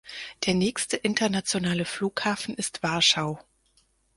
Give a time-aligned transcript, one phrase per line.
[0.47, 3.39] Der nächste internationale Flughafen ist Warschau.